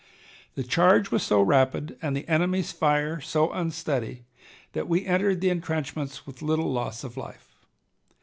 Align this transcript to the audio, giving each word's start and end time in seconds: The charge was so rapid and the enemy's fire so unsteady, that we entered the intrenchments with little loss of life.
The 0.55 0.63
charge 0.63 1.11
was 1.11 1.21
so 1.21 1.43
rapid 1.43 1.95
and 2.01 2.17
the 2.17 2.27
enemy's 2.27 2.71
fire 2.71 3.21
so 3.21 3.51
unsteady, 3.51 4.25
that 4.73 4.89
we 4.89 5.05
entered 5.05 5.41
the 5.41 5.51
intrenchments 5.51 6.25
with 6.25 6.41
little 6.41 6.73
loss 6.73 7.03
of 7.03 7.17
life. 7.17 7.53